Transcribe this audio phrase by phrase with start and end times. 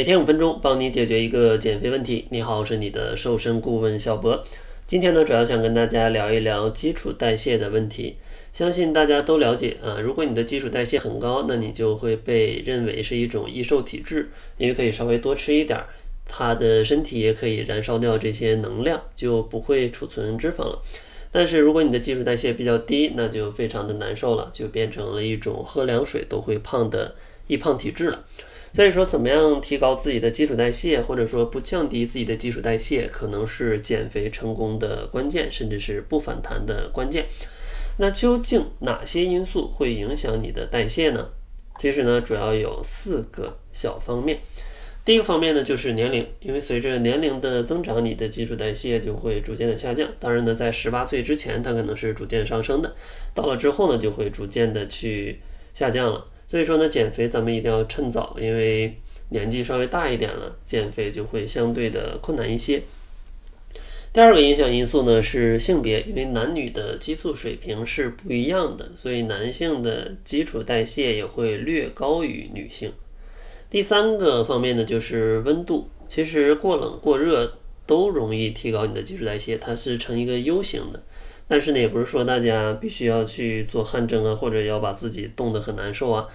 [0.00, 2.24] 每天五分钟，帮你解决一个减肥问题。
[2.30, 4.42] 你好，我是你的瘦身顾问小博。
[4.86, 8.16] 今天呢，主要想跟大家聊一聊基础代谢的问题。
[8.50, 15.78] 相信大家都了解啊，如果你的基础代谢很高，那你就会被认为是一种易瘦体质，因为可以稍微多吃一点，
[16.26, 20.80] 它的身体也可以燃烧掉这些能量，就不会储存脂肪了。
[21.30, 27.14] 但是如果你的基础代谢比较低，那就非常的难受了，就变成了一种喝凉水都会胖的
[27.48, 28.24] 易胖体质了。
[28.72, 37.26] 所以说，怎么样提高自己的基础代谢，或者说不降低自己的基础代谢，可能是减肥成功的关键，甚至是不反弹的关键。
[37.98, 41.30] 那究竟哪些因素会影响你的代谢呢？
[41.78, 44.38] 其实呢，主要有四个小方面。
[45.04, 50.08] 第一个方面呢，就是年龄，因为随着年龄的增长，你的基础代谢就会逐渐的下降。
[50.20, 52.94] 当然呢，在十八岁之前，它可能是逐渐上升的，
[53.34, 55.40] 到了之后呢，就会逐渐的去
[55.74, 56.26] 下降了。
[56.50, 58.92] 所以说呢，减肥咱们一定要趁早，因为
[59.28, 62.82] 年纪稍微大一点了，减肥就会相对的困难一些。
[64.12, 72.92] 第二个影响因素呢是性别，因为男女的激素水平是不一样的，所以男性的基础代谢也会略高于女性。
[73.70, 81.00] 第三个方面呢就是温度，其实过冷过热都容易提高你的基础代谢，它是呈一个 U 型的。
[81.50, 86.28] 但是呢，也不是说大家必须要去做汗蒸啊，或者要把自己冻得很难受啊，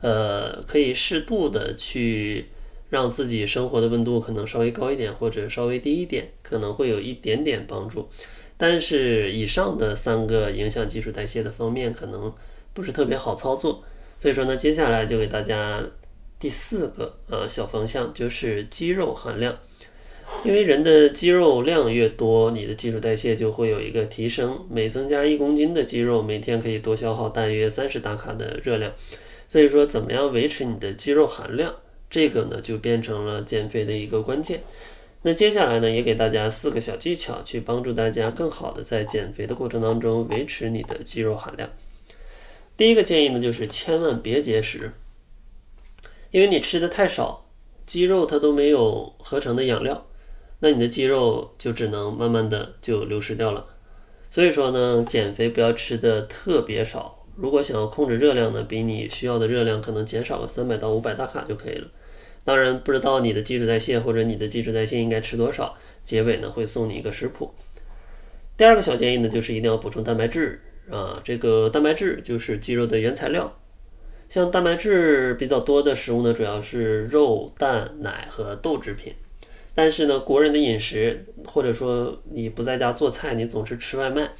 [0.00, 2.46] 呃，可以适度的去
[2.88, 8.08] 让自己生活的温度可能稍微高一点，或者稍微低一点，可能会有一点点帮助。
[8.56, 12.32] 但是以上的三个影响基础代谢的方面，可能
[12.72, 13.84] 不是特别好操作。
[14.18, 15.82] 所以说呢，接下来就给大家
[16.38, 19.58] 第四个呃小方向，就是肌肉含量。
[20.44, 24.66] 因为人的肌肉量越多，你的基础代谢就会有一个提升。
[24.68, 28.92] 每增加一公斤的肌肉，每天可以多消耗大约三十大卡的热量。
[29.46, 31.74] 所以说，怎么样维持你的肌肉含量，
[32.10, 34.62] 这个呢就变成了减肥的一个关键。
[35.22, 41.70] 那接下来呢，也给大家四个小技巧，去帮助大家更好的在减肥的过程当中维持你的肌肉含量。
[42.76, 44.92] 第一个建议呢，就是千万别节食，
[46.32, 47.46] 因为你吃的太少，
[47.86, 50.06] 肌肉它都没有合成的养料。
[50.64, 53.66] 那你的肌肉就只能慢慢的就流失掉了，
[54.30, 57.26] 所以说呢，减肥不要吃的特别少。
[57.34, 61.88] 如果想要控制热量呢，比你需要的热量可能减少个三百到五百大卡就可以了。
[62.44, 65.74] 当然，不知道你的基础代谢或者你的基础代谢应该吃多少，
[66.04, 67.52] 结尾呢会送你一个食谱。
[68.56, 73.58] 第二个小建议呢，就是一定要补充蛋白质啊，这个蛋白质就是肌肉的原材料。
[74.28, 79.12] 像蛋白质比较多的食物呢，主要是肉、蛋、奶和豆制品。
[79.74, 84.30] 但是呢，国人的饮食，或者说你不在家做菜，你总是吃外卖，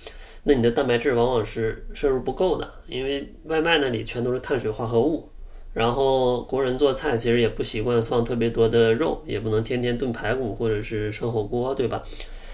[0.42, 5.28] 那你的蛋白质往往是摄入不够的，因为外卖那里全都是碳水化合物。
[5.72, 12.02] 然后国人做菜其实也不习惯放特别多的肉，也不能天天炖排骨或者是涮火锅，对吧？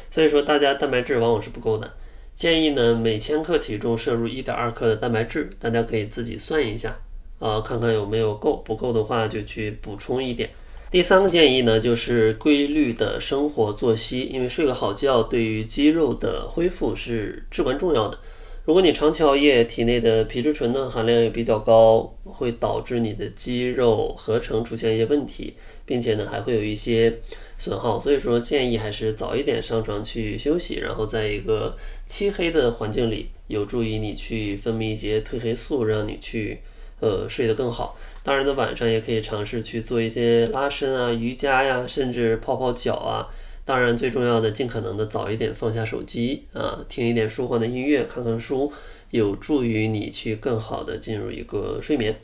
[0.09, 1.93] 所以说大家蛋白质往往是不够的。
[2.33, 6.97] 建议呢，每千克体重摄入一点二克的蛋白质，大家可以自己算一下
[7.41, 10.49] 啊，看看有没有够，不够的话就去补充一点。
[10.91, 18.19] 第三个建议呢，就是规律的生活作息，因为睡个好觉对于肌肉的恢复是至关重要的。
[18.65, 25.53] 如果你常熬夜，体内的皮质醇呢含量也比较高，会导致你的肌肉合成出现一些问题，
[25.85, 27.19] 并且呢还会有一些
[27.59, 28.01] 损耗。
[28.01, 36.61] 所以说建议还是早一点上床去休息，然后在一个漆黑的环境里，有助于你去分泌一些褪黑素，让你去
[37.01, 37.97] 呃睡得更好。
[38.23, 43.29] 当然呢，晚上也可以尝试去做一些拉伸啊、瑜伽呀，甚至泡泡脚啊。
[43.65, 48.73] 当然，最重要的，尽可能的早一点放下手机啊，听一点舒缓的音乐，看看书，
[49.11, 52.19] 有助于你去更好的进入一个睡眠。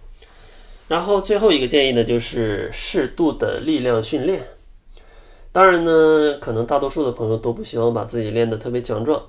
[0.88, 4.40] 然后最后一个建议呢，就是适度的力量训练。
[5.52, 9.22] 当然呢，可能大多数的朋友都不希望把自己练得特别强壮，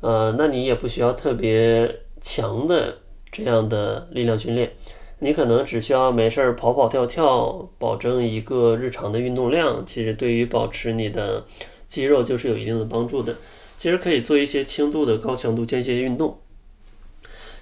[0.00, 2.96] 呃，那你也不需要特别强的
[3.30, 4.72] 这样的力量训练。
[5.20, 11.44] 你可能只需要没事儿跑跑跳跳，保证一个日常的运动量，其实对于保持你的
[11.86, 13.36] 肌肉就是有一定的帮助的。
[13.76, 16.38] 其实可以做一些轻度的高强度间歇运动。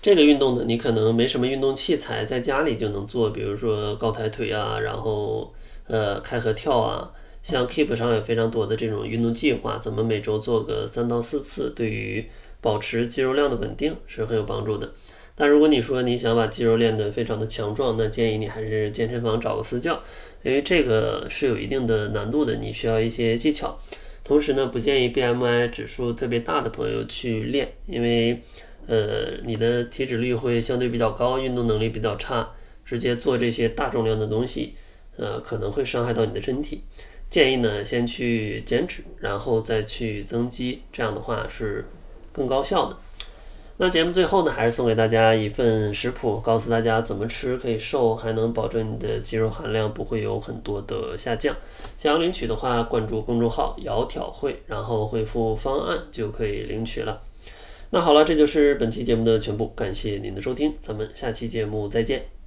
[0.00, 5.52] 这个运动呢，你可能没什么运动器材，在家里就能做，比如说高抬腿啊，然后
[5.88, 7.12] 呃开合跳啊。
[7.42, 12.28] 像 Keep 上有非常多的这种运动计划，咱们每周做个三到四次，对于
[12.60, 14.92] 保持肌肉量的稳定是很有帮助的。
[15.40, 20.02] 但如果你说你想把肌肉练得非常的强壮，那建议你还是健身房找个私教，
[20.42, 23.78] 因为这个是有一定的难度的，你需要一些技巧。
[24.24, 28.42] 同时呢，不建议 BMI 指数特别大的朋友去练，因为
[28.88, 32.50] 呃你的体脂率会相对比较高，运动能力比较差，
[32.84, 34.74] 直接做这些大重量的东西，
[35.16, 36.82] 呃，可能会伤害到你的身体。
[37.30, 41.86] 建议呢，先去减脂，然后再去增肌，这样的话是
[42.32, 42.96] 更高效的。
[43.80, 51.54] 那节目最后呢，还是送给大家一份食谱，告诉大家怎么吃可以瘦，还能保证你的肌肉含量不会有很多的下降。
[51.96, 57.22] 想要领取的话，关注公众号“窈窕会”，然后回复“方案”就可以领取了。
[57.90, 62.37] 那好了，这就是本期节目的全部，感谢您的收听，咱们下期节目再见。